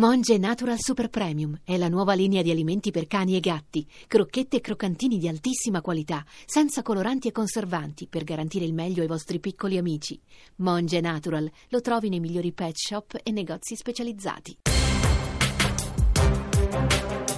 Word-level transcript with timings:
Monge 0.00 0.38
Natural 0.38 0.78
Super 0.80 1.10
Premium 1.10 1.60
è 1.62 1.76
la 1.76 1.90
nuova 1.90 2.14
linea 2.14 2.40
di 2.40 2.50
alimenti 2.50 2.90
per 2.90 3.06
cani 3.06 3.36
e 3.36 3.40
gatti, 3.40 3.86
crocchette 4.06 4.56
e 4.56 4.60
croccantini 4.62 5.18
di 5.18 5.28
altissima 5.28 5.82
qualità, 5.82 6.24
senza 6.46 6.80
coloranti 6.80 7.28
e 7.28 7.32
conservanti, 7.32 8.06
per 8.06 8.24
garantire 8.24 8.64
il 8.64 8.72
meglio 8.72 9.02
ai 9.02 9.06
vostri 9.06 9.40
piccoli 9.40 9.76
amici. 9.76 10.18
Monge 10.56 11.02
Natural 11.02 11.50
lo 11.68 11.80
trovi 11.82 12.08
nei 12.08 12.18
migliori 12.18 12.50
pet 12.52 12.76
shop 12.76 13.20
e 13.22 13.30
negozi 13.30 13.76
specializzati. 13.76 14.56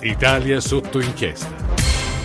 Italia 0.03 0.61
sotto 0.61 1.01
inchiesta. 1.01 1.73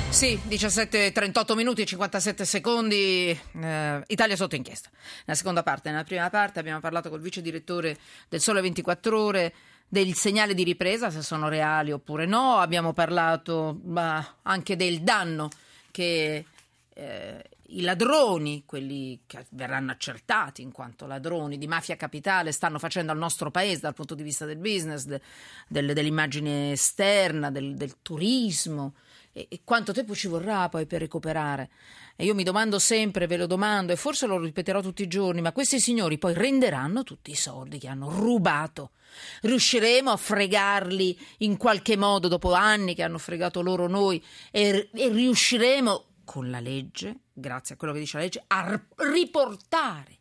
Sì, 0.10 0.40
17, 0.44 1.14
38 1.14 1.56
minuti 1.56 1.82
e 1.82 1.86
57 1.86 2.46
secondi, 2.46 3.30
eh, 3.30 4.04
Italia 4.06 4.36
sotto 4.36 4.56
inchiesta. 4.56 4.90
Nella 5.26 5.38
seconda 5.38 5.64
parte, 5.64 5.90
nella 5.90 6.04
prima 6.04 6.30
parte 6.30 6.60
abbiamo 6.60 6.80
parlato 6.80 7.10
col 7.10 7.22
vice 7.22 7.42
direttore 7.42 7.98
del 8.30 8.40
Sole 8.40 8.62
24 8.62 9.20
Ore 9.20 9.54
del 9.88 10.14
segnale 10.16 10.54
di 10.54 10.64
ripresa, 10.64 11.10
se 11.10 11.22
sono 11.22 11.48
reali 11.48 11.92
oppure 11.92 12.26
no. 12.26 12.58
Abbiamo 12.58 12.94
parlato 12.94 13.78
bah, 13.82 14.36
anche 14.44 14.76
del 14.76 15.02
danno 15.02 15.50
che 15.92 16.46
eh, 16.94 17.44
i 17.70 17.82
ladroni, 17.82 18.64
quelli 18.66 19.22
che 19.26 19.46
verranno 19.50 19.92
accertati 19.92 20.62
in 20.62 20.72
quanto 20.72 21.06
ladroni 21.06 21.58
di 21.58 21.68
mafia 21.68 21.96
capitale, 21.96 22.52
stanno 22.52 22.80
facendo 22.80 23.12
al 23.12 23.18
nostro 23.18 23.52
paese 23.52 23.82
dal 23.82 23.94
punto 23.94 24.16
di 24.16 24.24
vista 24.24 24.46
del 24.46 24.58
business, 24.58 25.06
de, 25.06 25.22
del, 25.68 25.94
dell'immagine 25.94 26.72
esterna, 26.72 27.52
del, 27.52 27.76
del 27.76 27.96
turismo. 28.02 28.94
E, 29.38 29.46
e 29.52 29.62
quanto 29.64 29.94
tempo 29.94 30.16
ci 30.16 30.28
vorrà 30.28 30.68
poi 30.68 30.88
per 30.88 31.00
recuperare? 31.00 31.70
E 32.16 32.26
io 32.26 32.34
mi 32.34 32.42
domando 32.42 32.80
sempre, 32.80 33.28
ve 33.28 33.38
lo 33.38 33.46
domando, 33.46 33.94
e 33.94 33.96
forse 33.96 34.26
lo 34.26 34.40
ripeterò 34.40 34.82
tutti 34.82 35.04
i 35.04 35.08
giorni, 35.08 35.42
ma 35.42 35.52
questi 35.52 35.80
signori 35.80 36.18
poi 36.18 36.34
renderanno 36.34 37.04
tutti 37.04 37.30
i 37.30 37.36
soldi 37.36 37.78
che 37.78 37.88
hanno 37.88 38.10
rubato? 38.10 38.94
Riusciremo 39.42 40.10
a 40.10 40.18
fregarli 40.18 41.18
in 41.40 41.58
qualche 41.58 41.96
modo 41.96 42.28
dopo 42.28 42.54
anni 42.54 42.96
che 42.96 43.04
hanno 43.04 43.20
fregato 43.20 43.62
loro 43.62 43.88
noi 43.88 44.24
e, 44.50 44.90
e 44.92 45.10
riusciremo 45.10 46.06
con 46.26 46.50
la 46.50 46.60
legge, 46.60 47.20
grazie 47.32 47.76
a 47.76 47.78
quello 47.78 47.94
che 47.94 48.00
dice 48.00 48.18
la 48.18 48.24
legge, 48.24 48.44
a 48.48 48.82
riportare 48.96 50.16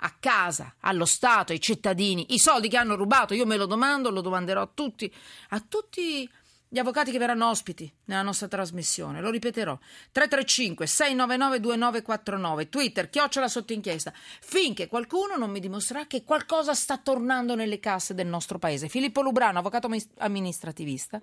a 0.00 0.14
casa, 0.20 0.76
allo 0.80 1.04
Stato, 1.04 1.52
ai 1.52 1.60
cittadini, 1.60 2.34
i 2.34 2.38
soldi 2.38 2.68
che 2.68 2.76
hanno 2.76 2.94
rubato? 2.94 3.34
Io 3.34 3.46
me 3.46 3.56
lo 3.56 3.66
domando, 3.66 4.10
lo 4.10 4.20
domanderò 4.20 4.62
a 4.62 4.70
tutti, 4.72 5.12
a 5.50 5.60
tutti 5.66 6.30
gli 6.68 6.78
avvocati 6.78 7.12
che 7.12 7.18
verranno 7.18 7.48
ospiti 7.48 7.90
nella 8.06 8.22
nostra 8.22 8.48
trasmissione. 8.48 9.20
Lo 9.20 9.30
ripeterò. 9.30 9.78
335 10.12 10.86
699 10.86 11.60
2949 11.60 12.68
Twitter, 12.68 13.08
chiocciola 13.08 13.48
sotto 13.48 13.72
inchiesta. 13.72 14.12
Finché 14.40 14.88
qualcuno 14.88 15.36
non 15.36 15.50
mi 15.50 15.60
dimostrerà 15.60 16.06
che 16.06 16.24
qualcosa 16.24 16.74
sta 16.74 16.98
tornando 16.98 17.54
nelle 17.54 17.78
casse 17.78 18.14
del 18.14 18.26
nostro 18.26 18.58
paese. 18.58 18.88
Filippo 18.88 19.22
Lubrano, 19.22 19.58
avvocato 19.58 19.88
amministrativista, 20.18 21.20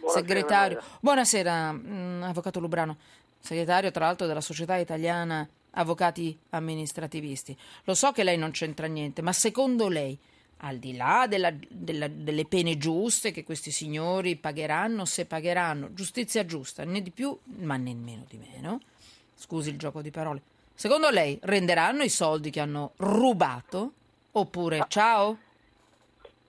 Buonasera, 0.00 0.26
segretario. 0.26 0.76
Maria. 0.76 0.98
Buonasera, 1.00 1.72
mh, 1.72 1.80
mm, 1.86 2.22
avvocato 2.24 2.60
Lubrano. 2.60 2.96
Segretario, 3.40 3.90
tra 3.90 4.06
l'altro, 4.06 4.26
della 4.26 4.40
Società 4.40 4.76
Italiana 4.76 5.48
Avvocati 5.72 6.38
Amministrativisti. 6.50 7.56
Lo 7.84 7.94
so 7.94 8.12
che 8.12 8.24
lei 8.24 8.36
non 8.36 8.50
c'entra 8.50 8.86
niente, 8.86 9.22
ma 9.22 9.32
secondo 9.32 9.88
lei 9.88 10.18
al 10.64 10.76
di 10.76 10.96
là 10.96 11.26
della, 11.28 11.52
della, 11.68 12.08
delle 12.08 12.44
pene 12.44 12.76
giuste 12.76 13.30
che 13.30 13.44
questi 13.44 13.70
signori 13.70 14.36
pagheranno, 14.36 15.04
se 15.04 15.26
pagheranno, 15.26 15.92
giustizia 15.92 16.44
giusta, 16.44 16.84
né 16.84 17.02
di 17.02 17.10
più, 17.10 17.36
ma 17.58 17.76
nemmeno 17.76 18.24
di 18.28 18.38
meno, 18.38 18.80
scusi 19.34 19.70
il 19.70 19.76
gioco 19.76 20.02
di 20.02 20.10
parole, 20.10 20.40
secondo 20.74 21.10
lei 21.10 21.38
renderanno 21.42 22.02
i 22.02 22.08
soldi 22.08 22.50
che 22.50 22.60
hanno 22.60 22.92
rubato? 22.96 23.92
Oppure 24.32 24.84
ciao? 24.88 25.36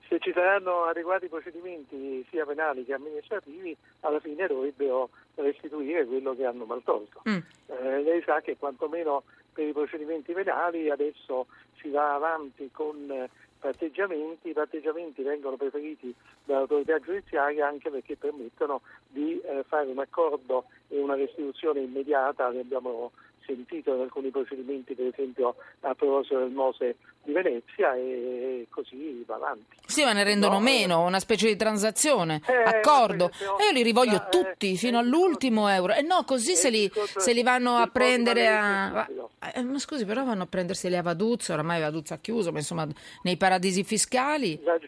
Se 0.08 0.20
ci 0.20 0.32
saranno 0.32 0.84
adeguati 0.84 1.28
procedimenti 1.28 2.26
sia 2.30 2.46
penali 2.46 2.86
che 2.86 2.94
amministrativi, 2.94 3.76
alla 4.02 4.20
fine 4.20 4.46
dovrebbero 4.46 5.10
restituire 5.36 6.06
quello 6.06 6.36
che 6.36 6.46
hanno 6.46 6.66
maltolto. 6.66 7.24
Mm. 7.28 7.38
Eh, 7.66 8.04
lei 8.04 8.22
sa 8.24 8.40
che 8.42 8.56
quantomeno 8.58 9.24
per 9.54 9.68
i 9.68 9.74
procedimenti 9.74 10.34
penali 10.34 10.90
adesso 10.90 11.48
si 11.80 11.90
va 11.90 12.16
avanti 12.16 12.70
con 12.72 13.30
patteggiamenti, 13.64 14.50
i 14.50 14.54
patteggiamenti 14.54 15.22
vengono 15.22 15.56
preferiti 15.56 16.14
dall'autorità 16.44 17.00
giudiziaria 17.00 17.66
anche 17.66 17.90
perché 17.90 18.18
permettono 18.18 18.82
di 19.08 19.40
eh, 19.40 19.64
fare 19.66 19.88
un 19.88 20.00
accordo 20.00 20.66
e 20.90 21.00
una 21.00 21.16
restituzione 21.16 21.80
immediata, 21.80 22.50
ne 22.50 22.60
abbiamo 22.60 23.12
sentito 23.46 23.94
in 23.94 24.02
alcuni 24.02 24.30
procedimenti, 24.30 24.94
per 24.94 25.08
esempio 25.08 25.56
a 25.82 25.94
proposito 25.94 26.40
del 26.40 26.52
Mose 26.52 26.96
di 27.24 27.32
Venezia 27.32 27.96
e 27.96 28.68
così 28.70 29.24
va 29.26 29.36
avanti. 29.36 29.78
Sì, 29.86 30.04
ma 30.04 30.14
ne 30.14 30.24
rendono 30.24 30.56
no, 30.56 30.60
meno, 30.60 31.06
una 31.06 31.20
specie 31.20 31.48
di 31.48 31.56
transazione, 31.56 32.42
eh, 32.48 32.54
accordo. 32.54 33.30
E 33.60 33.66
io 33.66 33.72
li 33.72 33.84
rivoglio 33.84 34.14
ma, 34.14 34.28
tutti 34.28 34.74
eh, 34.74 34.76
fino 34.76 35.00
all'ultimo 35.00 35.68
euro. 35.70 35.94
E 35.94 36.00
eh 36.00 36.02
no, 36.02 36.24
così 36.24 36.56
se 36.56 36.70
li, 36.70 36.90
se 36.94 37.34
li, 37.34 37.44
vanno 37.44 37.76
a 37.78 37.88
prendere 37.88 38.48
a... 38.48 39.08
Eh, 39.54 39.62
ma 39.62 39.80
scusi, 39.80 40.06
però 40.06 40.24
vanno 40.24 40.44
a 40.44 40.48
prenderseli 40.48 40.96
a 40.96 41.02
Vaduzzo, 41.02 41.54
oramai 41.54 41.82
Vaduzzo 41.82 42.14
ha 42.14 42.18
chiuso, 42.18 42.52
ma 42.52 42.60
insomma 42.60 42.88
nei 43.24 43.38
paradisi 43.38 43.84
fiscali. 43.84 44.60
La, 44.64 44.80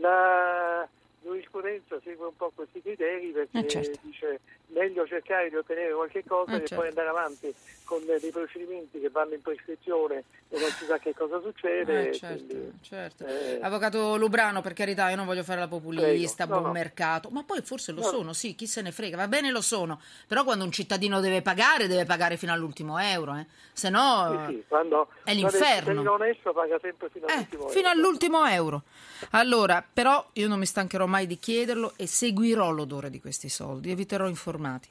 la 0.00 0.88
giurisprudenza 1.22 1.98
segue 2.02 2.26
un 2.26 2.36
po' 2.36 2.50
questi 2.54 2.82
criteri 2.82 3.28
perché 3.28 3.58
eh 3.58 3.68
certo. 3.68 3.98
dice 4.02 4.40
meglio 4.72 5.06
cercare 5.06 5.48
di 5.48 5.56
ottenere 5.56 5.92
qualche 5.92 6.24
cosa 6.26 6.52
eh, 6.52 6.60
che 6.60 6.66
certo. 6.66 6.76
poi 6.76 6.88
andare 6.88 7.08
avanti 7.08 7.54
con 7.84 8.04
dei 8.04 8.30
procedimenti 8.30 9.00
che 9.00 9.10
vanno 9.10 9.34
in 9.34 9.42
prescrizione 9.42 10.24
e 10.48 10.58
non 10.58 10.68
si 10.70 10.84
sa 10.86 10.98
che 10.98 11.14
cosa 11.14 11.40
succede. 11.40 12.08
Eh, 12.08 12.12
certo, 12.14 12.44
quindi, 12.44 12.78
certo. 12.82 13.26
Eh, 13.26 13.58
Avvocato 13.60 14.16
Lubrano, 14.16 14.60
per 14.60 14.72
carità, 14.72 15.10
io 15.10 15.16
non 15.16 15.26
voglio 15.26 15.42
fare 15.42 15.60
la 15.60 15.68
populista, 15.68 16.44
prego, 16.46 16.60
buon 16.60 16.72
no, 16.72 16.78
mercato, 16.78 17.28
ma 17.30 17.42
poi 17.42 17.60
forse 17.62 17.92
lo 17.92 18.00
no. 18.00 18.06
sono, 18.06 18.32
sì, 18.32 18.54
chi 18.54 18.66
se 18.66 18.82
ne 18.82 18.92
frega, 18.92 19.16
va 19.16 19.28
bene 19.28 19.50
lo 19.50 19.60
sono, 19.60 20.00
però 20.26 20.44
quando 20.44 20.64
un 20.64 20.72
cittadino 20.72 21.20
deve 21.20 21.42
pagare, 21.42 21.86
deve 21.86 22.04
pagare 22.04 22.36
fino 22.36 22.52
all'ultimo 22.52 22.98
euro, 22.98 23.36
eh? 23.36 23.46
se 23.72 23.88
no 23.88 24.46
sì, 24.46 24.54
sì, 24.54 24.64
quando, 24.68 25.08
è 25.24 25.34
l'inferno. 25.34 26.00
Il 26.00 26.08
onesto 26.08 26.52
paga 26.52 26.78
sempre 26.80 27.08
fino 27.10 27.26
eh, 27.26 27.32
all'ultimo 27.32 27.62
euro. 27.62 27.72
Fino 27.72 27.88
all'ultimo 27.88 28.46
euro. 28.46 28.82
Allora, 29.30 29.84
però 29.90 30.28
io 30.34 30.48
non 30.48 30.58
mi 30.58 30.66
stancherò 30.66 31.06
mai 31.06 31.26
di 31.26 31.38
chiederlo 31.38 31.92
e 31.96 32.06
seguirò 32.06 32.70
l'odore 32.70 33.08
di 33.08 33.20
questi 33.20 33.48
soldi, 33.48 33.90
eviterò 33.90 34.28
informati. 34.62 34.88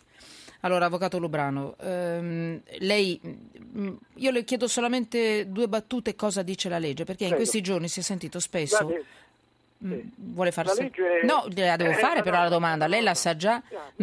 Allora, 0.64 0.86
Avvocato 0.86 1.18
Lubrano, 1.18 1.76
ehm, 1.80 2.62
lei, 2.80 3.20
mm, 3.24 3.94
io 4.16 4.32
le 4.32 4.44
chiedo 4.44 4.68
solamente 4.68 5.50
due 5.50 5.68
battute 5.68 6.14
cosa 6.14 6.44
dice 6.44 6.70
la 6.70 6.78
legge, 6.78 7.04
perché 7.04 7.26
Prego. 7.26 7.32
in 7.32 7.38
questi 7.38 7.62
giorni 7.62 7.88
si 7.88 8.02
è 8.02 8.04
sentito 8.04 8.40
spesso... 8.40 8.86
Guardi, 8.86 9.06
sì. 9.81 10.12
Vuole 10.16 10.52
farsi... 10.52 10.81
Legge... 10.81 11.22
No, 11.24 11.46
la 11.56 11.75
devo 11.75 11.94
fare 11.94 12.19
eh, 12.19 12.24
però 12.24 12.38
no, 12.38 12.44
la 12.44 12.50
domanda, 12.50 12.88
lei 12.88 13.02
la 13.02 13.16
sa 13.16 13.36
già? 13.36 13.62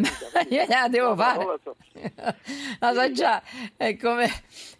la 0.68 0.88
devo 0.88 1.14
fare. 1.14 1.44
la, 1.44 1.58
so. 1.62 1.76
la 2.80 2.94
sa 2.94 3.12
già, 3.12 3.42
come... 4.00 4.28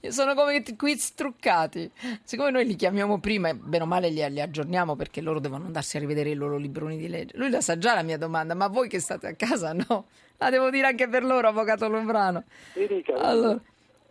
sono 0.08 0.34
come 0.34 0.62
quiz 0.76 1.14
truccati. 1.14 1.91
Siccome 2.22 2.50
noi 2.50 2.66
li 2.66 2.75
chiamiamo 2.75 3.19
prima 3.20 3.48
e 3.48 3.54
bene 3.54 3.84
o 3.84 3.87
male 3.87 4.10
li, 4.10 4.28
li, 4.28 4.41
aggiorniamo 4.41 4.97
perché 4.97 5.20
loro 5.20 5.38
devono 5.38 5.66
andarsi 5.66 5.97
a 5.97 6.00
rivedere 6.00 6.31
i 6.31 6.34
loro 6.34 6.56
libroni 6.56 6.97
di 6.97 7.08
legge. 7.08 7.37
Lui 7.37 7.50
la 7.50 7.60
sa 7.60 7.78
già 7.78 7.94
la 7.94 8.03
mia 8.03 8.19
domanda, 8.19 8.54
ma 8.54 8.66
voi 8.66 8.88
che 8.88 8.98
state 8.98 9.28
a 9.28 9.34
casa 9.34 9.72
no? 9.72 10.06
La 10.38 10.50
devo 10.50 10.70
dire 10.70 10.87
anche 10.87 11.08
per 11.08 11.25
loro, 11.25 11.48
avvocato 11.48 11.88
Lombrano. 11.88 12.44
Allora, 13.16 13.60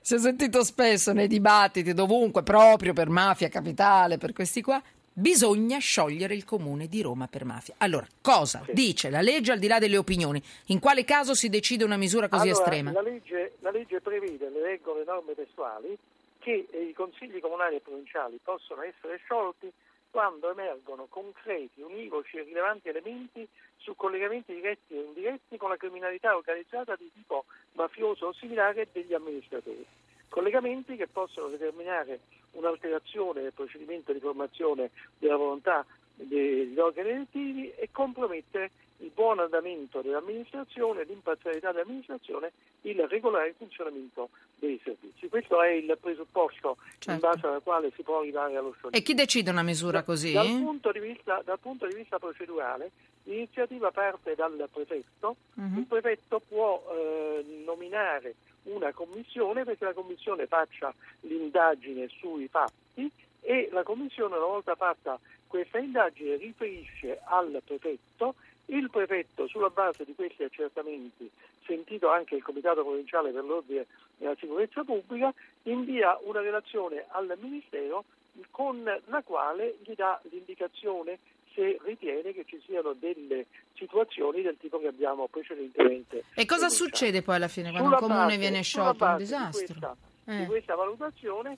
si 0.01 0.15
è 0.15 0.19
sentito 0.19 0.63
spesso 0.63 1.13
nei 1.13 1.27
dibattiti, 1.27 1.93
dovunque, 1.93 2.43
proprio 2.43 2.93
per 2.93 3.09
mafia 3.09 3.47
capitale, 3.47 4.17
per 4.17 4.33
questi 4.33 4.61
qua, 4.61 4.81
bisogna 5.17 5.79
sciogliere 5.79 6.35
il 6.35 6.45
comune 6.45 6.87
di 6.87 7.01
Roma 7.01 7.27
per 7.27 7.43
mafia. 7.43 7.73
Allora, 7.79 8.05
cosa 8.21 8.61
sì. 8.65 8.73
dice 8.73 9.09
la 9.09 9.21
legge 9.21 9.51
al 9.51 9.57
di 9.57 9.67
là 9.67 9.79
delle 9.79 9.97
opinioni? 9.97 10.41
In 10.67 10.79
quale 10.79 11.03
caso 11.03 11.33
si 11.33 11.49
decide 11.49 11.83
una 11.83 11.97
misura 11.97 12.29
così 12.29 12.49
allora, 12.49 12.63
estrema? 12.63 12.91
La 12.91 13.01
legge, 13.01 13.53
la 13.61 13.71
legge 13.71 13.99
prevede, 13.99 14.49
le 14.49 14.61
regole, 14.61 14.99
le 14.99 15.05
norme 15.05 15.33
testuali, 15.33 15.97
che 16.37 16.67
i 16.71 16.93
consigli 16.93 17.39
comunali 17.39 17.77
e 17.77 17.79
provinciali 17.79 18.39
possono 18.43 18.83
essere 18.83 19.17
sciolti 19.23 19.71
quando 20.11 20.51
emergono 20.51 21.07
concreti, 21.09 21.81
univoci 21.81 22.37
e 22.37 22.43
rilevanti 22.43 22.87
elementi 22.87 23.47
su 23.77 23.95
collegamenti 23.95 24.53
diretti 24.53 24.93
e 24.93 25.01
indiretti 25.01 25.57
con 25.57 25.69
la 25.69 25.77
criminalità 25.77 26.35
organizzata 26.35 26.95
di 26.95 27.11
tipo 27.13 27.45
mafioso 27.73 28.27
o 28.27 28.33
similare 28.33 28.87
degli 28.91 29.13
amministratori. 29.13 29.85
Collegamenti 30.29 30.95
che 30.95 31.07
possono 31.07 31.47
determinare 31.47 32.19
un'alterazione 32.51 33.41
del 33.41 33.53
procedimento 33.53 34.13
di 34.13 34.19
formazione 34.19 34.91
della 35.17 35.37
volontà 35.37 35.85
degli 36.15 36.77
organi 36.79 37.09
elettivi 37.09 37.71
e 37.71 37.89
compromettere 37.91 38.71
il 38.99 39.11
buon 39.13 39.39
andamento 39.39 40.01
dell'amministrazione, 40.01 41.03
l'imparzialità 41.03 41.71
dell'amministrazione, 41.71 42.51
il 42.81 43.07
regolare 43.07 43.53
funzionamento 43.57 44.29
dei 44.55 44.79
servizi. 44.83 45.27
Questo 45.27 45.61
è 45.61 45.69
il 45.69 45.97
presupposto 45.99 46.77
certo. 46.97 47.11
in 47.11 47.19
base 47.19 47.47
al 47.47 47.61
quale 47.61 47.91
si 47.95 48.01
può 48.01 48.19
arrivare 48.19 48.55
allo 48.55 48.71
scioglimento. 48.71 48.97
E 48.97 49.01
chi 49.01 49.13
decide 49.13 49.51
una 49.51 49.63
misura 49.63 50.03
così? 50.03 50.33
Dal 50.33 50.47
punto 50.47 50.91
di 50.91 50.99
vista, 50.99 51.43
punto 51.61 51.85
di 51.85 51.95
vista 51.95 52.17
procedurale, 52.17 52.91
l'iniziativa 53.23 53.91
parte 53.91 54.35
dal 54.35 54.67
prefetto, 54.71 55.35
uh-huh. 55.53 55.77
il 55.77 55.85
prefetto 55.85 56.41
può 56.47 56.83
eh, 56.91 57.63
nominare 57.65 58.35
una 58.63 58.91
commissione 58.91 59.63
perché 59.63 59.85
la 59.85 59.93
commissione 59.93 60.45
faccia 60.47 60.93
l'indagine 61.21 62.07
sui 62.19 62.47
fatti 62.47 63.09
e 63.41 63.69
la 63.71 63.83
commissione 63.83 64.35
una 64.35 64.45
volta 64.45 64.75
fatta 64.75 65.17
questa 65.47 65.77
indagine 65.77 66.35
riferisce 66.35 67.21
al 67.23 67.61
prefetto, 67.65 68.35
il 68.67 68.89
prefetto 68.89 69.47
sulla 69.47 69.69
base 69.69 70.03
di 70.05 70.13
questi 70.15 70.43
accertamenti, 70.43 71.29
sentito 71.65 72.09
anche 72.09 72.35
il 72.35 72.43
Comitato 72.43 72.83
Provinciale 72.83 73.31
per 73.31 73.43
l'Ordine 73.43 73.85
e 74.19 74.25
la 74.25 74.35
Sicurezza 74.39 74.83
Pubblica, 74.83 75.33
invia 75.63 76.17
una 76.23 76.41
relazione 76.41 77.05
al 77.09 77.33
Ministero 77.39 78.03
con 78.51 78.83
la 78.83 79.21
quale 79.23 79.77
gli 79.83 79.93
dà 79.95 80.19
l'indicazione 80.29 81.17
se 81.53 81.79
ritiene 81.83 82.33
che 82.33 82.45
ci 82.45 82.61
siano 82.65 82.93
delle 82.93 83.47
situazioni 83.73 84.43
del 84.43 84.57
tipo 84.59 84.79
che 84.79 84.87
abbiamo 84.87 85.27
precedentemente. 85.27 86.23
E 86.35 86.45
cosa 86.45 86.67
denunciato. 86.67 86.69
succede 86.69 87.21
poi 87.23 87.35
alla 87.35 87.47
fine 87.47 87.71
quando 87.71 87.87
Sulla 87.95 87.99
un 87.99 88.07
comune 88.07 88.25
base- 88.25 88.37
viene 88.37 88.61
sciolto? 88.61 89.05
Un 89.05 89.17
disastro. 89.17 89.59
Di 89.65 89.65
questa, 89.79 89.95
Eh. 90.25 90.37
di 90.37 90.45
questa 90.45 90.75
valutazione 90.75 91.57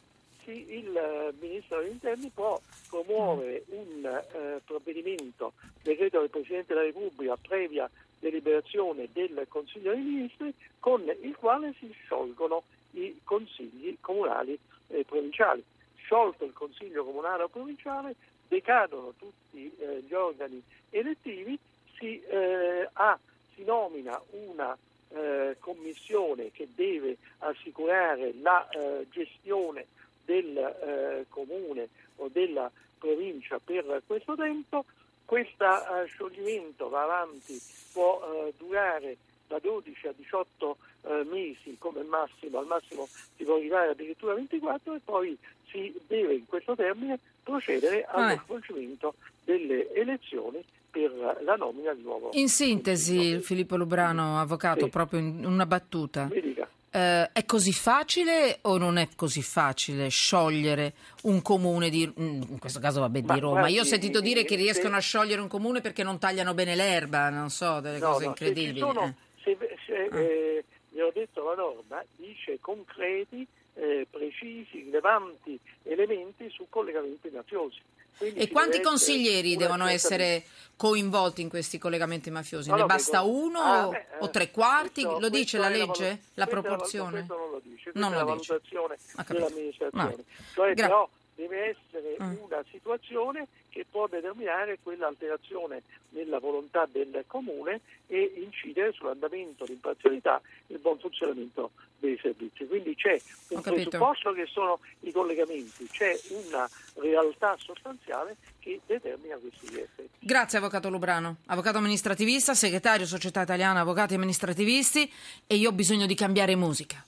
il 0.52 0.96
eh, 0.96 1.34
Ministro 1.40 1.80
degli 1.80 1.92
Interni 1.92 2.32
può 2.34 2.60
promuovere 2.90 3.64
un 3.70 4.06
eh, 4.06 4.62
provvedimento, 4.66 5.54
decreto 5.82 6.20
del 6.20 6.30
Presidente 6.30 6.74
della 6.74 6.86
Repubblica, 6.86 7.38
previa 7.38 7.90
deliberazione 8.20 9.08
del 9.12 9.46
Consiglio 9.48 9.94
dei 9.94 10.02
Ministri, 10.02 10.54
con 10.80 11.04
il 11.22 11.36
quale 11.36 11.74
si 11.80 11.92
sciolgono 12.04 12.64
i 12.92 13.20
consigli 13.24 13.98
comunali 14.02 14.58
e 14.88 15.06
provinciali. 15.06 15.64
Sciolto 15.96 16.46
il 16.46 16.54
Consiglio 16.54 17.06
comunale 17.06 17.44
o 17.44 17.48
provinciale, 17.48 18.16
decadono 18.48 19.14
tutti 19.18 19.72
eh, 19.78 20.04
gli 20.08 20.14
organi 20.14 20.62
elettivi, 20.90 21.58
si, 21.98 22.22
eh, 22.22 22.90
ha- 22.94 23.20
si 23.54 23.64
nomina 23.64 24.20
una 24.32 24.76
eh, 25.10 25.56
commissione 25.60 26.52
che 26.52 26.68
deve 26.74 27.18
assicurare 27.40 28.34
la 28.42 28.68
eh, 28.70 29.08
gestione 29.10 29.86
del 30.30 30.58
eh, 30.58 31.26
comune 31.30 31.90
o 32.18 32.30
della 32.32 32.70
provincia 33.00 33.60
per 33.64 34.04
questo 34.06 34.36
tempo. 34.36 34.86
Questo 35.26 35.64
eh, 35.66 36.06
scioglimento 36.08 36.90
va 36.90 37.04
avanti, 37.04 37.60
può 37.92 38.22
eh, 38.22 38.54
durare 38.58 39.18
da 39.48 39.58
12 39.60 40.08
a 40.08 40.14
18 40.16 40.78
eh, 41.02 41.24
mesi 41.30 41.76
come 41.80 42.04
massimo, 42.04 42.60
al 42.60 42.68
massimo 42.68 43.08
si 43.36 43.44
può 43.44 43.56
arrivare 43.56 43.90
addirittura 43.92 44.34
a 44.34 44.36
24 44.36 44.94
e 44.96 45.00
poi 45.04 45.38
si 45.70 45.94
deve 46.08 46.34
in 46.36 46.46
questo 46.46 46.76
termine 46.76 47.18
procedere 47.44 48.06
allo 48.06 48.34
Eh. 48.34 48.40
svolgimento 48.46 49.14
delle 49.44 49.92
elezioni 49.94 50.64
per 50.92 51.12
la 51.44 51.56
nomina 51.56 51.94
di 51.94 52.02
nuovo. 52.02 52.30
In 52.34 52.50
sintesi. 52.50 53.40
Filippo 53.42 53.76
Lubrano, 53.78 54.40
avvocato, 54.40 54.86
Sì. 54.86 54.90
proprio 54.92 55.20
in 55.20 55.46
una 55.46 55.66
battuta. 55.68 56.28
Mi 56.32 56.42
dica. 56.42 56.68
Eh, 56.92 57.32
è 57.32 57.46
così 57.46 57.72
facile 57.72 58.58
o 58.64 58.78
non 58.78 58.98
è 58.98 59.08
così 59.16 59.44
facile 59.44 60.10
sciogliere 60.10 60.94
un 61.24 61.42
comune 61.44 61.90
di, 61.90 62.08
mm, 62.08 62.42
in 62.50 62.58
questo 62.60 62.80
caso 62.80 63.00
vabbè 63.02 63.20
di 63.22 63.28
Ma 63.28 63.36
Roma? 63.38 63.58
guardi, 63.60 63.76
Io 63.76 63.82
ho 63.82 63.86
sentito 63.86 64.20
dire 64.22 64.44
che 64.44 64.56
riescono 64.56 64.96
a 64.96 65.00
sciogliere 65.00 65.40
un 65.40 65.48
comune 65.48 65.82
perché 65.82 66.02
non 66.02 66.18
tagliano 66.18 66.56
bene 66.56 66.76
l'erba, 66.76 67.30
non 67.30 67.50
so, 67.52 67.80
delle 67.80 68.00
No, 68.00 68.08
cose 68.12 68.24
no, 68.24 68.30
incredibili. 68.30 68.80
sono- 68.80 69.04
eh. 69.04 69.14
se, 69.44 69.58
se, 69.86 70.04
eh, 70.06 70.64
vi 70.90 71.02
ho 71.02 71.12
detto 71.14 71.44
la 71.44 71.56
norma, 71.56 72.04
dice 72.16 72.58
concreti, 72.60 73.46
eh, 73.76 74.08
precisi, 74.10 74.82
rilevanti 74.86 75.60
elementi 75.84 76.50
su 76.50 76.66
collegamenti 76.70 77.30
mafiosi. 77.32 77.80
Quindi 78.20 78.40
E 78.42 78.48
quanti 78.50 78.82
consiglieri 78.82 79.56
devono 79.56 79.86
accertamento. 79.86 80.06
essere 80.06 80.44
coinvolti 80.76 81.42
in 81.42 81.50
questi 81.50 81.78
collegamenti 81.78 82.30
mafiosi? 82.30 82.70
No, 82.70 82.76
ne 82.76 82.82
no, 82.82 82.88
basta 82.88 83.22
che- 83.22 83.28
uno 83.28 83.60
Ah, 83.60 83.88
o- 83.88 83.90
beh, 83.90 84.06
o 84.20 84.26
eh, 84.26 84.30
tre 84.30 84.52
quarti? 84.52 85.02
questo- 85.04 85.20
lo 85.20 85.30
dice 85.30 85.58
la 85.58 85.70
legge? 85.70 86.04
valu- 86.04 86.20
La 86.36 86.46
proporzione? 86.48 87.12
Questo 87.26 87.36
non 87.38 87.50
lo 87.52 87.62
dice, 87.64 87.82
questa 87.92 88.00
Non 88.00 88.14
è 88.14 88.16
la 88.18 88.24
lo 88.24 88.36
dice. 88.36 88.48
valutazione 88.54 88.98
dell'amministrazione. 89.28 90.24
Cioè, 90.54 90.74
però 90.76 91.10
deve 91.40 91.70
essere 91.70 92.18
Mm. 92.20 92.36
una 92.44 92.64
situazione 92.70 93.48
che 93.70 93.86
può 93.90 94.08
determinare 94.08 94.78
quell'alterazione 94.84 95.84
nella 96.10 96.40
volontà 96.40 96.86
del 96.92 97.24
comune 97.28 97.80
e 98.08 98.34
incidere 98.44 98.92
sull'andamento, 98.92 99.64
l'imparzialità 99.66 100.42
e 100.68 100.74
il 100.74 100.80
buon 100.80 101.00
funzionamento 101.00 101.72
dei 102.00 102.18
servizi. 102.22 102.66
Quindi 102.66 102.96
c'è 102.96 103.20
un 103.50 103.62
presupposto 103.62 104.34
che 104.34 104.46
sono 104.48 104.80
i 105.02 105.12
collegamenti, 105.12 105.88
c'è 105.88 106.20
una 106.30 106.70
realtà 106.96 107.56
sostanziale 107.58 108.36
che 108.60 108.82
determina 108.86 109.36
questi 109.38 109.80
effetti. 109.80 110.10
Grazie 110.20 110.58
Avvocato 110.58 110.90
Lubrano, 110.90 111.38
avvocato 111.48 111.78
amministrativista, 111.78 112.54
segretario 112.54 113.06
Società 113.06 113.42
Italiana 113.42 113.82
Avvocati 113.82 114.16
Amministrativisti 114.16 115.10
e 115.48 115.56
io 115.56 115.70
ho 115.70 115.74
bisogno 115.74 116.06
di 116.06 116.16
cambiare 116.16 116.56
musica. 116.56 117.04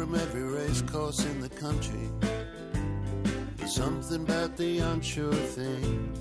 From 0.00 0.14
every 0.14 0.42
race 0.42 0.80
course 0.80 1.26
in 1.26 1.42
the 1.42 1.48
country. 1.50 2.08
There's 3.56 3.74
something 3.74 4.22
about 4.22 4.56
the 4.56 4.78
unsure 4.78 5.34
thing. 5.34 6.16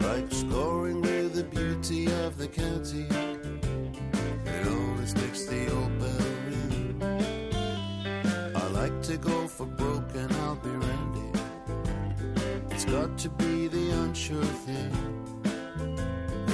Like 0.00 0.32
scoring 0.32 1.02
with 1.02 1.34
the 1.34 1.44
beauty 1.44 2.06
of 2.24 2.38
the 2.38 2.48
county. 2.48 3.06
It 4.46 4.66
always 4.66 5.14
makes 5.14 5.44
the 5.44 5.70
old 5.76 5.98
bell 5.98 6.26
ring. 6.48 7.02
I 8.56 8.66
like 8.68 9.02
to 9.02 9.18
go 9.18 9.46
for 9.46 9.66
broke 9.66 10.14
and 10.14 10.32
I'll 10.32 10.56
be 10.56 10.70
Randy. 10.70 11.38
It's 12.70 12.86
got 12.86 13.18
to 13.18 13.28
be 13.28 13.68
the 13.68 13.90
unsure 14.04 14.52
thing. 14.66 14.92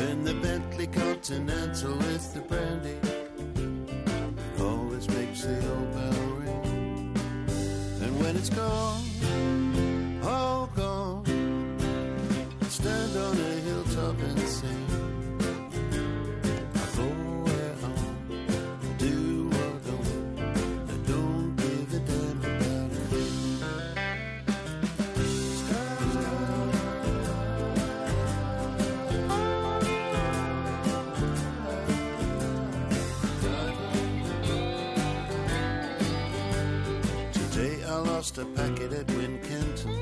In 0.08 0.24
the 0.24 0.34
Bentley 0.34 0.88
Continental 0.88 1.94
with 1.94 2.34
the 2.34 2.40
brandy 2.40 3.19
it's 8.40 8.48
gone, 8.48 9.09
lost 38.20 38.36
a 38.36 38.44
packet 38.44 38.92
at 38.92 39.06
Wincanton. 39.06 39.96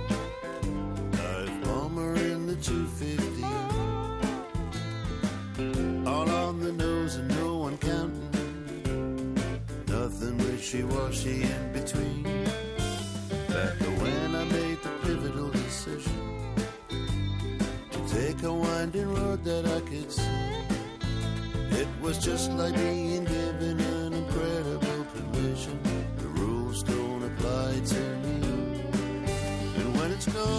Dive 1.12 1.62
bomber 1.62 2.16
in 2.16 2.48
the 2.48 2.56
250. 2.56 3.44
All 6.04 6.28
on 6.28 6.58
the 6.58 6.72
nose 6.72 7.14
and 7.14 7.28
no 7.28 7.58
one 7.58 7.78
counting. 7.78 9.34
Nothing 9.87 10.37
wishy-washy 10.38 11.42
in 11.42 11.72
between. 11.72 12.25
Back 13.54 13.78
to 13.84 13.90
when 14.02 14.34
I 14.34 14.44
made 14.46 14.82
the 14.82 14.90
pivotal 15.04 15.50
decision 15.50 16.20
to 17.92 17.98
take 18.08 18.42
a 18.42 18.52
winding 18.52 19.14
road 19.14 19.44
that 19.44 19.64
I 19.64 19.80
could 19.88 20.10
see. 20.10 20.22
It 21.80 21.88
was 22.02 22.18
just 22.18 22.50
like 22.50 22.75
being 22.75 23.26
given 23.26 23.78
an 23.78 24.12
incredible 24.12 25.04
permission. 25.14 25.78
The 26.16 26.26
rules 26.40 26.82
don't 26.82 27.22
apply 27.22 27.80
to 27.92 27.98
me. 30.35 30.58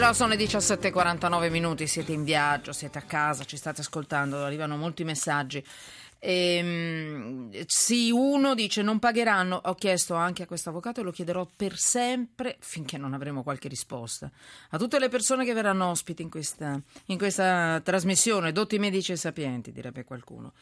Allora 0.00 0.14
sono 0.14 0.30
le 0.30 0.42
17.49 0.42 1.50
minuti, 1.50 1.86
siete 1.86 2.12
in 2.12 2.24
viaggio, 2.24 2.72
siete 2.72 2.96
a 2.96 3.02
casa, 3.02 3.44
ci 3.44 3.58
state 3.58 3.82
ascoltando, 3.82 4.42
arrivano 4.42 4.78
molti 4.78 5.04
messaggi. 5.04 5.62
Ehm, 6.18 7.50
sì, 7.66 8.10
uno 8.10 8.54
dice 8.54 8.80
non 8.80 8.98
pagheranno, 8.98 9.60
ho 9.62 9.74
chiesto 9.74 10.14
anche 10.14 10.44
a 10.44 10.46
questo 10.46 10.70
avvocato 10.70 11.00
e 11.00 11.02
lo 11.02 11.10
chiederò 11.10 11.46
per 11.54 11.76
sempre 11.76 12.56
finché 12.60 12.96
non 12.96 13.12
avremo 13.12 13.42
qualche 13.42 13.68
risposta. 13.68 14.30
A 14.70 14.78
tutte 14.78 14.98
le 14.98 15.10
persone 15.10 15.44
che 15.44 15.52
verranno 15.52 15.90
ospiti 15.90 16.22
in 16.22 16.30
questa, 16.30 16.80
in 17.08 17.18
questa 17.18 17.82
trasmissione, 17.84 18.52
dotti 18.52 18.78
medici 18.78 19.12
e 19.12 19.16
sapienti, 19.16 19.70
direbbe 19.70 20.04
qualcuno. 20.04 20.54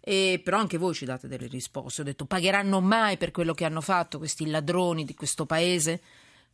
E, 0.00 0.40
però 0.42 0.56
anche 0.56 0.78
voi 0.78 0.94
ci 0.94 1.04
date 1.04 1.28
delle 1.28 1.48
risposte. 1.48 2.00
Ho 2.00 2.04
detto 2.04 2.24
pagheranno 2.24 2.80
mai 2.80 3.18
per 3.18 3.30
quello 3.30 3.52
che 3.52 3.66
hanno 3.66 3.82
fatto 3.82 4.16
questi 4.16 4.48
ladroni 4.48 5.04
di 5.04 5.14
questo 5.14 5.44
paese? 5.44 6.00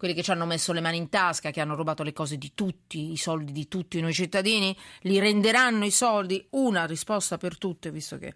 Quelli 0.02 0.16
che 0.16 0.25
ci 0.25 0.32
hanno 0.32 0.47
messo 0.47 0.73
le 0.73 0.80
mani 0.80 0.97
in 0.97 1.09
tasca, 1.09 1.52
che 1.52 1.61
hanno 1.61 1.76
rubato 1.76 2.02
le 2.02 2.12
cose 2.12 2.37
di 2.37 2.54
tutti, 2.56 3.12
i 3.12 3.16
soldi 3.16 3.52
di 3.52 3.68
tutti 3.68 4.00
noi 4.00 4.12
cittadini, 4.12 4.76
li 5.02 5.21
renderanno 5.21 5.85
i 5.85 5.92
soldi? 5.92 6.44
Una 6.50 6.87
risposta 6.87 7.38
per 7.38 7.56
tutte, 7.56 7.92
visto 7.92 8.18
che 8.18 8.35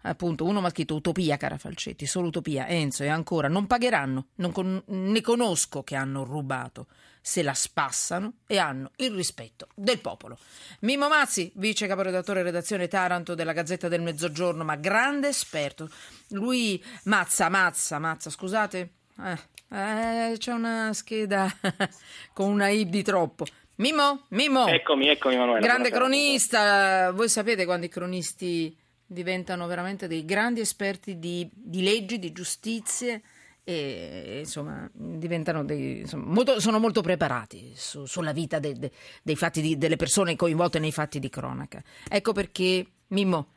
appunto 0.00 0.46
uno 0.46 0.60
mi 0.60 0.66
ha 0.66 0.70
scritto 0.70 0.94
utopia, 0.94 1.36
cara 1.36 1.58
Falcetti, 1.58 2.06
solo 2.06 2.28
utopia. 2.28 2.66
Enzo 2.68 3.02
e 3.02 3.08
ancora 3.08 3.48
non 3.48 3.66
pagheranno, 3.66 4.28
non 4.36 4.50
con- 4.50 4.82
ne 4.82 5.20
conosco 5.20 5.82
che 5.82 5.94
hanno 5.94 6.24
rubato, 6.24 6.86
se 7.20 7.42
la 7.42 7.52
spassano 7.52 8.36
e 8.46 8.56
hanno 8.56 8.90
il 8.96 9.12
rispetto 9.12 9.68
del 9.74 10.00
popolo. 10.00 10.38
Mimmo 10.80 11.08
Mazzi, 11.08 11.52
vice 11.56 11.86
caporedattore 11.86 12.42
redazione 12.42 12.88
Taranto 12.88 13.34
della 13.34 13.52
Gazzetta 13.52 13.88
del 13.88 14.00
Mezzogiorno, 14.00 14.64
ma 14.64 14.76
grande 14.76 15.28
esperto. 15.28 15.90
Lui 16.28 16.82
mazza, 17.02 17.50
mazza, 17.50 17.98
mazza, 17.98 18.30
scusate. 18.30 18.92
Eh, 19.16 19.38
eh, 19.70 20.34
c'è 20.38 20.52
una 20.52 20.92
scheda 20.92 21.48
con 22.32 22.50
una 22.50 22.68
I 22.68 22.88
di 22.88 23.02
troppo. 23.02 23.44
Mimmo, 23.76 24.24
Mimmo. 24.30 24.66
Eccomi, 24.66 25.08
eccomi 25.08 25.34
Emanuele. 25.34 25.60
Grande 25.60 25.88
Buonasera. 25.90 25.98
cronista, 25.98 27.10
voi 27.12 27.28
sapete 27.28 27.64
quando 27.64 27.86
i 27.86 27.88
cronisti 27.88 28.76
diventano 29.06 29.66
veramente 29.66 30.06
dei 30.06 30.24
grandi 30.24 30.60
esperti 30.60 31.18
di, 31.18 31.48
di 31.52 31.82
leggi, 31.82 32.18
di 32.18 32.32
giustizie 32.32 33.22
e 33.64 34.38
insomma 34.40 34.88
diventano 34.92 35.64
dei, 35.64 36.00
insomma, 36.00 36.24
molto- 36.32 36.60
sono 36.60 36.78
molto 36.78 37.00
preparati 37.00 37.72
su- 37.74 38.04
sulla 38.06 38.32
vita 38.32 38.58
de- 38.58 38.74
de- 38.74 38.92
dei 39.22 39.36
fatti 39.36 39.60
di- 39.60 39.78
delle 39.78 39.96
persone 39.96 40.36
coinvolte 40.36 40.78
nei 40.78 40.92
fatti 40.92 41.18
di 41.18 41.28
cronaca. 41.28 41.82
Ecco 42.08 42.32
perché, 42.32 42.86
Mimmo, 43.08 43.52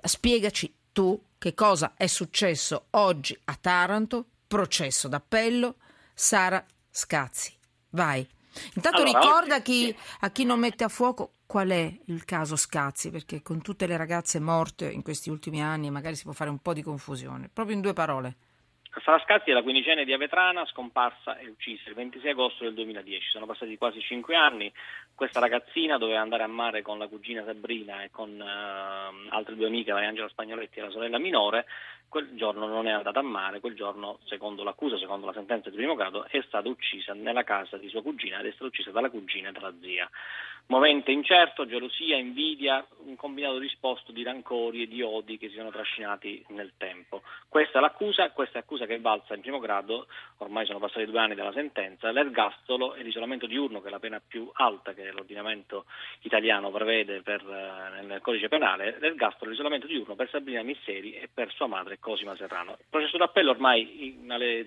spiegaci 0.00 0.74
tu 0.92 1.20
che 1.38 1.54
cosa 1.54 1.94
è 1.96 2.06
successo 2.06 2.86
oggi 2.90 3.38
a 3.44 3.56
Taranto, 3.60 4.26
processo 4.56 5.08
d'appello, 5.08 5.76
Sara 6.12 6.62
Scazzi. 6.90 7.54
Vai. 7.90 8.26
Intanto 8.74 9.00
Allora, 9.00 9.18
ricorda 9.18 9.54
oggi- 9.56 9.62
chi- 9.62 9.96
a 10.20 10.30
chi 10.30 10.44
non 10.44 10.58
mette 10.58 10.84
a 10.84 10.88
fuoco 10.88 11.32
qual 11.46 11.70
è 11.70 11.98
il 12.06 12.24
caso 12.26 12.54
Scazzi, 12.56 13.10
perché 13.10 13.40
con 13.40 13.62
tutte 13.62 13.86
le 13.86 13.96
ragazze 13.96 14.40
morte 14.40 14.90
in 14.90 15.00
questi 15.02 15.30
ultimi 15.30 15.62
anni 15.62 15.90
magari 15.90 16.16
si 16.16 16.24
può 16.24 16.32
fare 16.32 16.50
un 16.50 16.58
po' 16.58 16.74
di 16.74 16.82
confusione. 16.82 17.48
Proprio 17.50 17.74
in 17.76 17.80
due 17.80 17.94
parole. 17.94 18.36
Sara 19.00 19.18
Scazzi 19.20 19.50
è 19.50 19.54
la 19.54 19.62
quindicenne 19.62 20.04
di 20.04 20.12
Avetrana, 20.12 20.66
scomparsa 20.66 21.38
e 21.38 21.48
uccisa 21.48 21.88
il 21.88 21.94
26 21.94 22.30
agosto 22.30 22.64
del 22.64 22.74
2010. 22.74 23.30
Sono 23.30 23.46
passati 23.46 23.78
quasi 23.78 24.00
cinque 24.00 24.36
anni. 24.36 24.70
Questa 25.14 25.40
ragazzina 25.40 25.96
doveva 25.96 26.20
andare 26.20 26.42
a 26.42 26.48
mare 26.48 26.82
con 26.82 26.98
la 26.98 27.08
cugina 27.08 27.42
Sabrina 27.42 28.02
e 28.02 28.10
con 28.10 28.38
eh, 28.38 29.28
altre 29.30 29.56
due 29.56 29.66
amiche, 29.66 29.92
Angela 29.92 30.28
Spagnoletti 30.28 30.78
e 30.78 30.82
la 30.82 30.90
sorella 30.90 31.18
minore. 31.18 31.64
Quel 32.06 32.34
giorno 32.34 32.66
non 32.66 32.86
è 32.86 32.90
andata 32.90 33.20
a 33.20 33.22
mare, 33.22 33.60
quel 33.60 33.74
giorno, 33.74 34.18
secondo 34.24 34.62
l'accusa, 34.62 34.98
secondo 34.98 35.24
la 35.24 35.32
sentenza 35.32 35.70
di 35.70 35.76
primo 35.76 35.94
grado, 35.94 36.26
è 36.28 36.42
stata 36.46 36.68
uccisa 36.68 37.14
nella 37.14 37.44
casa 37.44 37.78
di 37.78 37.88
sua 37.88 38.02
cugina 38.02 38.40
ed 38.40 38.46
è 38.46 38.50
stata 38.50 38.66
uccisa 38.66 38.90
dalla 38.90 39.08
cugina 39.08 39.48
e 39.48 39.52
dalla 39.52 39.72
zia. 39.80 40.08
Movente 40.66 41.10
incerto, 41.10 41.66
gelosia, 41.66 42.16
invidia, 42.16 42.86
un 43.04 43.14
combinato 43.14 43.58
disposto 43.58 44.10
di 44.10 44.22
rancori 44.22 44.82
e 44.82 44.88
di 44.88 45.02
odi 45.02 45.36
che 45.36 45.48
si 45.48 45.56
sono 45.56 45.70
trascinati 45.70 46.42
nel 46.48 46.72
tempo. 46.78 47.22
Questa 47.46 47.76
è 47.76 47.80
l'accusa, 47.82 48.30
questa 48.30 48.56
è 48.56 48.60
l'accusa 48.60 48.86
che 48.86 48.94
è 48.94 49.00
valsa 49.00 49.34
in 49.34 49.42
primo 49.42 49.58
grado, 49.58 50.06
ormai 50.38 50.64
sono 50.64 50.78
passati 50.78 51.04
due 51.04 51.18
anni 51.18 51.34
dalla 51.34 51.52
sentenza, 51.52 52.10
l'ergastolo 52.10 52.94
e 52.94 53.02
l'isolamento 53.02 53.46
diurno, 53.46 53.82
che 53.82 53.88
è 53.88 53.90
la 53.90 53.98
pena 53.98 54.22
più 54.26 54.50
alta 54.54 54.94
che 54.94 55.12
l'ordinamento 55.12 55.84
italiano 56.22 56.70
prevede 56.70 57.20
per, 57.20 57.42
eh, 57.42 58.02
nel 58.02 58.22
codice 58.22 58.48
penale, 58.48 58.96
l'ergastolo 58.98 59.50
e 59.50 59.50
l'isolamento 59.50 59.86
diurno 59.86 60.14
per 60.14 60.30
Sabrina 60.30 60.62
Misseri 60.62 61.12
e 61.12 61.28
per 61.32 61.52
sua 61.52 61.66
madre 61.66 61.98
Cosima 61.98 62.34
Serrano. 62.36 62.76
Il 62.78 62.86
processo 62.88 63.18
d'appello 63.18 63.50
ormai 63.50 64.06
in, 64.06 64.64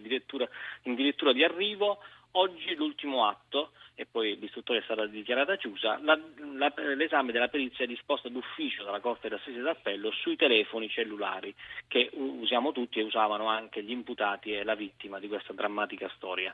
in 0.84 0.96
dirittura 0.96 1.34
di 1.34 1.44
arrivo, 1.44 2.00
Oggi 2.38 2.76
l'ultimo 2.76 3.26
atto, 3.28 3.72
e 3.96 4.06
poi 4.06 4.38
l'istruttore 4.38 4.80
è 4.80 4.82
stata 4.84 5.06
dichiarata 5.06 5.56
chiusa, 5.56 5.98
la- 6.04 6.20
la- 6.58 6.74
l'esame 6.96 7.32
della 7.32 7.48
perizia 7.48 7.86
è 7.86 7.88
disposta 7.88 8.28
d'ufficio 8.28 8.84
dalla 8.84 9.00
Corte 9.00 9.30
d'Assise 9.30 9.62
d'Appello 9.62 10.12
sui 10.12 10.36
telefoni 10.36 10.90
cellulari 10.90 11.56
che 11.88 12.10
usiamo 12.14 12.74
tutti 12.74 13.00
e 13.00 13.04
usavano 13.04 13.48
anche 13.48 13.82
gli 13.82 13.92
imputati 13.92 14.52
e 14.52 14.66
la 14.66 14.76
vittima 14.76 15.18
di 15.20 15.30
questa 15.30 15.54
drammatica 15.54 16.12
storia. 16.18 16.54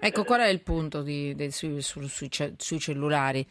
Ecco, 0.00 0.24
qual 0.24 0.40
è 0.40 0.46
il 0.48 0.62
punto 0.62 1.02
di- 1.02 1.34
del- 1.34 1.52
sui, 1.52 1.82
su- 1.82 2.00
sui 2.06 2.30
sui 2.56 2.78
cellulari? 2.78 3.44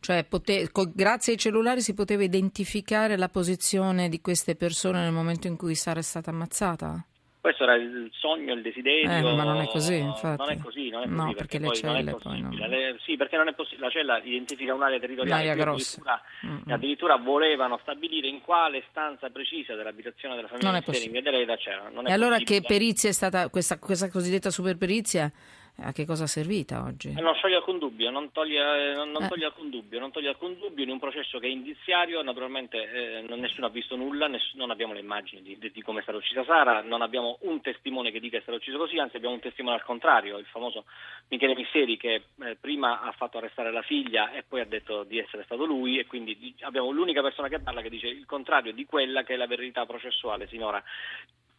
Cioè, 0.00 0.22
pote- 0.24 0.70
co- 0.70 0.92
grazie 0.94 1.32
ai 1.32 1.38
cellulari 1.38 1.80
si 1.80 1.94
poteva 1.94 2.22
identificare 2.22 3.16
la 3.16 3.28
posizione 3.28 4.08
di 4.08 4.20
queste 4.20 4.54
persone 4.54 5.00
nel 5.00 5.12
momento 5.12 5.48
in 5.48 5.56
cui 5.56 5.74
Sara 5.74 5.98
è 5.98 6.02
stata 6.02 6.30
ammazzata? 6.30 7.04
Questo 7.44 7.64
era 7.64 7.74
il 7.74 8.08
sogno, 8.14 8.54
il 8.54 8.62
desiderio. 8.62 9.10
Eh, 9.10 9.34
ma 9.34 9.44
non 9.44 9.60
è 9.60 9.66
così, 9.66 9.98
infatti. 9.98 10.40
Non 10.40 10.50
è 10.50 10.56
così, 10.56 10.88
non 10.88 11.02
è 11.02 11.04
così. 11.04 11.14
No, 11.14 11.32
perché 11.34 11.58
le 11.58 11.64
non 11.64 11.72
è 11.74 11.76
celle 11.76 12.02
poi 12.04 12.12
possibile. 12.22 12.40
non- 12.66 12.70
Le- 12.70 12.96
sì, 13.04 13.16
perché 13.18 13.36
non 13.36 13.48
è 13.48 13.52
possibile. 13.52 13.84
La 13.86 13.92
cella 13.92 14.18
identifica 14.22 14.72
un'area 14.72 14.98
territoriale. 14.98 15.42
Un'area 15.42 15.52
Qui 15.52 15.62
grossa. 15.62 16.00
Addirittura, 16.40 16.74
addirittura 16.74 17.16
volevano 17.16 17.78
stabilire 17.82 18.28
in 18.28 18.40
quale 18.40 18.82
stanza 18.88 19.28
precisa 19.28 19.74
dell'abitazione 19.74 20.36
della 20.36 20.48
famiglia 20.48 20.68
Non 20.70 20.76
è 20.76 20.84
Misseri 20.86 21.04
in 21.04 21.44
via 21.44 21.56
c'era. 21.58 21.82
È 21.86 22.08
E 22.08 22.12
allora 22.14 22.36
che 22.38 22.44
possibile. 22.44 22.66
perizia 22.66 23.10
è 23.10 23.12
stata 23.12 23.48
questa, 23.50 23.78
questa 23.78 24.08
cosiddetta 24.08 24.48
superperizia? 24.48 25.30
A 25.78 25.90
che 25.92 26.06
cosa 26.06 26.22
è 26.24 26.26
servita 26.28 26.84
oggi? 26.84 27.08
Eh, 27.16 27.20
Non 27.20 27.34
scioglie 27.34 27.56
alcun 27.56 27.78
dubbio, 27.80 28.08
non 28.10 28.30
toglie, 28.30 28.92
eh, 28.92 28.94
non- 28.94 29.10
non 29.10 29.24
Eh. 29.24 29.28
toglie 29.28 29.46
alcun 29.46 29.70
dubbio, 29.70 29.98
non 29.98 30.12
toglie 30.12 30.28
alcun 30.28 30.56
dubbio 30.56 30.84
in 30.84 30.90
un 30.90 31.00
processo 31.00 31.40
che 31.40 31.46
è 31.48 31.50
indiziario, 31.50 32.22
naturalmente 32.22 32.90
eh, 33.18 33.22
non- 33.22 33.40
nessuno 33.40 33.66
ha 33.66 33.70
visto 33.70 33.96
nulla, 33.96 34.28
ness- 34.28 34.54
non 34.54 34.70
abbiamo 34.70 34.92
le 34.92 35.00
immagini 35.00 35.42
di, 35.42 35.58
di- 35.58 35.72
di 35.72 35.82
come 35.82 35.98
è 35.98 36.02
stata 36.04 36.16
uccisa 36.18 36.44
Sara, 36.44 36.80
non 36.82 37.02
abbiamo 37.02 37.38
un 37.40 37.60
testimone 37.60 38.12
che 38.12 38.20
dica 38.20 38.32
che 38.34 38.38
è 38.38 38.42
stata 38.42 38.56
uccisa 38.56 38.76
così, 38.76 38.98
anzi 38.98 39.16
abbiamo 39.16 39.34
un 39.34 39.40
testimone 39.40 39.74
al 39.74 39.82
contrario, 39.82 40.38
il 40.38 40.46
famoso 40.46 40.84
Michele 41.28 41.56
Misseri 41.56 41.96
che 41.96 42.22
eh, 42.44 42.54
prima 42.54 43.00
ha 43.02 43.10
fatto 43.10 43.38
arrestare 43.38 43.72
la 43.72 43.82
figlia 43.82 44.30
e 44.32 44.44
poi 44.44 44.60
ha 44.60 44.66
detto 44.66 45.02
di 45.02 45.18
essere 45.18 45.42
stato 45.42 45.64
lui 45.64 45.98
e 45.98 46.06
quindi 46.06 46.38
di- 46.38 46.54
abbiamo 46.60 46.92
l'unica 46.92 47.20
persona 47.20 47.48
che 47.48 47.58
parla 47.58 47.82
che 47.82 47.90
dice 47.90 48.06
il 48.06 48.26
contrario 48.26 48.72
di 48.72 48.86
quella 48.86 49.24
che 49.24 49.34
è 49.34 49.36
la 49.36 49.48
verità 49.48 49.84
processuale 49.86 50.46
sinora 50.46 50.80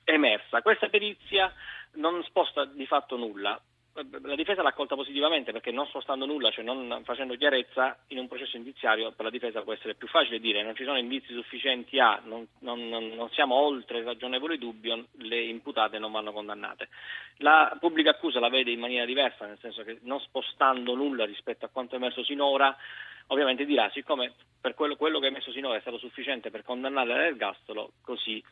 emersa. 0.06 0.62
Questa 0.62 0.88
perizia 0.88 1.54
non 1.96 2.24
sposta 2.24 2.64
di 2.64 2.86
fatto 2.86 3.18
nulla. 3.18 3.60
La 4.24 4.36
difesa 4.36 4.62
l'ha 4.62 4.70
accolta 4.70 4.96
positivamente 4.96 5.54
perché 5.54 5.72
non 5.72 5.88
spostando 5.88 6.26
nulla, 6.26 6.52
cioè 6.52 6.66
non 6.66 7.02
facendo 7.06 7.38
chiarezza 7.38 7.98
in 8.08 8.18
un 8.18 8.28
processo 8.28 8.58
indiziario, 8.58 9.14
per 9.14 9.24
la 9.24 9.32
difesa 9.32 9.62
può 9.62 9.72
essere 9.72 9.96
più 9.96 10.10
facile 10.10 10.42
dire 10.42 10.64
non 10.64 10.76
ci 10.76 10.84
sono 10.84 10.98
indizi 10.98 11.32
sufficienti 11.34 11.98
a, 11.98 12.20
non, 12.26 12.46
non- 12.60 12.90
non- 12.90 13.30
siamo 13.32 13.56
oltre 13.56 14.04
ragionevole 14.04 14.58
dubbio, 14.58 15.06
le 15.20 15.42
imputate 15.44 15.98
non 15.98 16.12
vanno 16.12 16.34
condannate. 16.34 16.90
La 17.38 17.74
pubblica 17.80 18.10
accusa 18.10 18.42
la 18.42 18.50
vede 18.50 18.72
in 18.72 18.80
maniera 18.82 19.06
diversa, 19.06 19.46
nel 19.46 19.60
senso 19.62 19.84
che 19.84 20.00
non 20.02 20.20
spostando 20.20 20.94
nulla 20.94 21.24
rispetto 21.24 21.64
a 21.64 21.70
quanto 21.70 21.94
è 21.96 21.98
emerso 21.98 22.22
sinora, 22.26 22.76
ovviamente 23.28 23.66
dirà 23.66 23.90
siccome 23.94 24.34
per 24.60 24.74
quello, 24.74 24.96
quello 24.96 25.20
che 25.20 25.28
è 25.28 25.30
emesso 25.30 25.52
sinora 25.52 25.78
è 25.78 25.82
stato 25.82 25.98
sufficiente 25.98 26.50
per 26.50 26.64
condannare 26.64 27.16
l'ergastolo, 27.16 27.92
così 28.02 28.44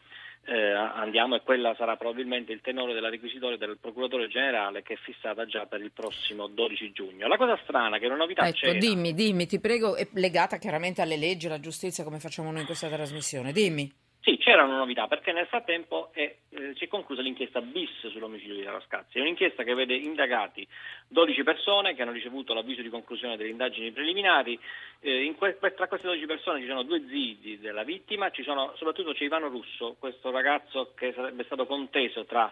eh, 0.45 0.71
andiamo 0.71 1.35
e 1.35 1.41
quella 1.41 1.73
sarà 1.75 1.95
probabilmente 1.95 2.51
il 2.51 2.61
tenore 2.61 2.93
della 2.93 3.09
requisitoria 3.09 3.57
del 3.57 3.77
procuratore 3.79 4.27
generale 4.27 4.83
che 4.83 4.93
è 4.93 4.97
fissata 4.97 5.45
già 5.45 5.65
per 5.65 5.81
il 5.81 5.91
prossimo 5.91 6.47
12 6.47 6.91
giugno. 6.91 7.27
La 7.27 7.37
cosa 7.37 7.57
strana 7.63 7.95
è 7.95 7.99
che 7.99 8.07
una 8.07 8.17
novità 8.17 8.45
Ecco, 8.45 8.57
c'era. 8.57 8.77
dimmi, 8.77 9.13
dimmi, 9.13 9.45
ti 9.45 9.59
prego, 9.59 9.95
è 9.95 10.07
legata 10.13 10.57
chiaramente 10.57 11.01
alle 11.01 11.17
leggi, 11.17 11.47
alla 11.47 11.59
giustizia, 11.59 12.03
come 12.03 12.19
facciamo 12.19 12.51
noi 12.51 12.61
in 12.61 12.65
questa 12.65 12.89
trasmissione. 12.89 13.51
Dimmi. 13.51 13.91
Sì, 14.19 14.37
c'era 14.43 14.65
una 14.65 14.75
novità 14.75 15.07
perché 15.07 15.31
nel 15.31 15.47
frattempo 15.47 16.09
è, 16.11 16.35
eh, 16.49 16.73
si 16.75 16.83
è 16.83 16.87
conclusa 16.89 17.21
l'inchiesta 17.21 17.61
bis 17.61 18.09
sull'omicidio 18.09 18.55
di 18.55 18.63
Rascazzi. 18.63 19.17
È 19.17 19.21
un'inchiesta 19.21 19.63
che 19.63 19.73
vede 19.73 19.95
indagati 19.95 20.67
12 21.07 21.43
persone 21.43 21.95
che 21.95 22.01
hanno 22.01 22.11
ricevuto 22.11 22.53
l'avviso 22.53 22.81
di 22.81 22.89
conclusione 22.89 23.37
delle 23.37 23.51
indagini 23.51 23.93
preliminari. 23.93 24.59
Eh, 24.99 25.33
que- 25.37 25.57
tra 25.57 25.87
queste 25.87 26.07
12 26.07 26.25
persone 26.25 26.59
ci 26.59 26.67
sono 26.67 26.83
due 26.83 27.05
zii 27.07 27.57
della 27.61 27.83
vittima, 27.83 28.31
ci 28.31 28.43
sono, 28.43 28.73
soprattutto 28.75 29.13
c'è 29.13 29.23
Ivano 29.23 29.47
Russo, 29.47 29.95
questo 29.97 30.29
ragazzo 30.29 30.91
che 30.93 31.13
sarebbe 31.15 31.45
stato 31.45 31.65
conteso 31.65 32.25
tra 32.25 32.51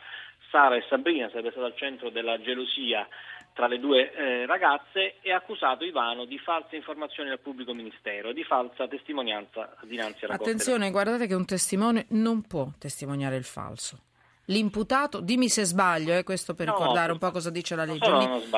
Sara 0.49 0.77
e 0.77 0.85
Sabrina, 0.87 1.27
sarebbe 1.27 1.51
stato 1.51 1.65
al 1.65 1.75
centro 1.75 2.09
della 2.09 2.39
gelosia 2.39 3.05
tra 3.53 3.67
le 3.67 3.79
due 3.79 4.13
eh, 4.13 4.45
ragazze 4.45 5.15
e 5.21 5.31
ha 5.31 5.37
accusato 5.37 5.83
Ivano 5.83 6.25
di 6.25 6.37
false 6.39 6.75
informazioni 6.75 7.29
al 7.29 7.39
pubblico 7.39 7.73
ministero 7.73 8.29
e 8.29 8.33
di 8.33 8.43
falsa 8.43 8.87
testimonianza 8.87 9.75
dinanzi 9.81 10.25
alla 10.25 10.37
Corte 10.37 10.51
Attenzione, 10.51 10.89
guardate 10.89 11.27
che 11.27 11.33
un 11.33 11.45
testimone 11.45 11.80
non 12.09 12.41
può 12.43 12.71
testimoniare 12.77 13.35
il 13.37 13.43
falso. 13.43 14.03
L'imputato, 14.45 15.21
dimmi 15.21 15.49
se 15.49 15.63
sbaglio, 15.63 16.13
eh, 16.13 16.23
questo 16.23 16.53
per 16.53 16.67
No, 16.67 16.73
ricordare 16.77 17.11
un 17.11 17.17
po' 17.17 17.31
cosa 17.31 17.49
dice 17.49 17.75
la 17.75 17.85
legge. 17.85 18.09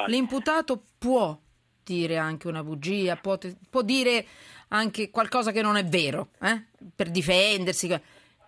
L'imputato 0.07 0.83
può 0.97 1.37
dire 1.83 2.17
anche 2.17 2.47
una 2.47 2.63
bugia, 2.63 3.15
può, 3.17 3.37
te- 3.37 3.55
può 3.69 3.81
dire 3.81 4.25
anche 4.69 5.09
qualcosa 5.09 5.51
che 5.51 5.61
non 5.61 5.75
è 5.75 5.85
vero, 5.85 6.29
eh? 6.41 6.65
per 6.95 7.11
difendersi. 7.11 7.95